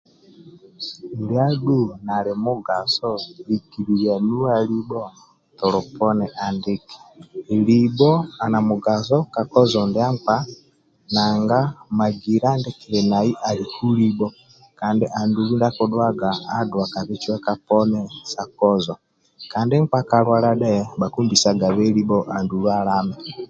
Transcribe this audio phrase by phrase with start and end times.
[1.21, 3.09] Ndia adhu nali namugaso
[3.49, 5.03] lokililia nuwa libho
[5.57, 6.97] tolo poni andiki
[7.69, 8.11] libho
[8.41, 10.35] ali na mugaso ka kozo ndia nkpa
[11.13, 11.59] nanga
[11.97, 14.27] magila ndie kili nai aliku libho
[19.51, 23.15] kandi nkpa kalwala dhe bhakimbisagabe libho andulu alame